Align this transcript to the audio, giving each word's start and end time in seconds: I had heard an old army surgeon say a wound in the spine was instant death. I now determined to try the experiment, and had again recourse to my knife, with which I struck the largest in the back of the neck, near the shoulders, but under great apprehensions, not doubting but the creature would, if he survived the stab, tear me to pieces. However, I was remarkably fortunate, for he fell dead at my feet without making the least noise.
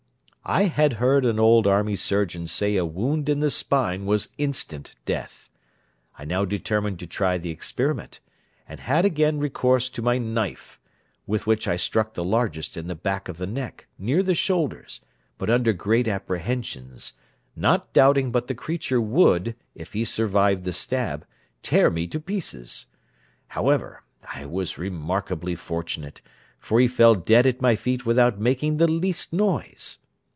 I 0.43 0.63
had 0.63 0.93
heard 0.93 1.23
an 1.23 1.39
old 1.39 1.65
army 1.67 1.95
surgeon 1.95 2.45
say 2.47 2.75
a 2.75 2.83
wound 2.83 3.29
in 3.29 3.39
the 3.41 3.51
spine 3.51 4.05
was 4.05 4.27
instant 4.39 4.95
death. 5.05 5.49
I 6.17 6.25
now 6.25 6.43
determined 6.45 6.99
to 6.99 7.07
try 7.07 7.37
the 7.37 7.51
experiment, 7.51 8.19
and 8.67 8.79
had 8.81 9.05
again 9.05 9.37
recourse 9.39 9.87
to 9.89 10.01
my 10.01 10.17
knife, 10.17 10.77
with 11.27 11.45
which 11.47 11.67
I 11.69 11.75
struck 11.77 12.15
the 12.15 12.23
largest 12.25 12.75
in 12.75 12.87
the 12.87 12.95
back 12.95 13.29
of 13.29 13.37
the 13.37 13.47
neck, 13.47 13.85
near 13.99 14.23
the 14.23 14.33
shoulders, 14.33 14.99
but 15.37 15.49
under 15.49 15.71
great 15.73 16.07
apprehensions, 16.07 17.13
not 17.55 17.93
doubting 17.93 18.31
but 18.31 18.47
the 18.47 18.55
creature 18.55 18.99
would, 18.99 19.55
if 19.75 19.93
he 19.93 20.03
survived 20.03 20.65
the 20.65 20.73
stab, 20.73 21.23
tear 21.61 21.89
me 21.91 22.07
to 22.07 22.19
pieces. 22.19 22.87
However, 23.49 24.03
I 24.33 24.45
was 24.47 24.77
remarkably 24.79 25.55
fortunate, 25.55 26.19
for 26.59 26.79
he 26.79 26.87
fell 26.89 27.13
dead 27.15 27.45
at 27.45 27.61
my 27.61 27.75
feet 27.77 28.05
without 28.07 28.39
making 28.39 28.77
the 28.77 28.87
least 28.89 29.31
noise. 29.31 29.99